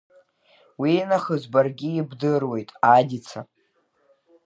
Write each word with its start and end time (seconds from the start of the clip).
Уинахыс 0.81 1.43
баргьы 1.53 1.89
ибдыруеит, 1.99 2.69
Адица. 2.95 3.39